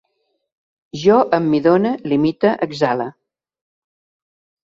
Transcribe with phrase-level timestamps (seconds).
[1.01, 3.09] Jo emmidone, limite, exhale